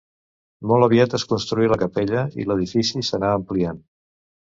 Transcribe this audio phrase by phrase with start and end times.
[0.71, 3.83] Molt aviat es construí la capella i l'edifici s'anà ampliant.